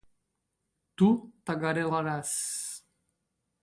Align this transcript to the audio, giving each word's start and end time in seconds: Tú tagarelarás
Tú 0.97 1.09
tagarelarás 1.45 2.31